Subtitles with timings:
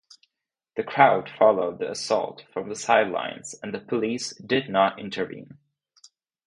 [0.77, 5.59] The crowd followed the assault from the sidelines and the police did not intervene.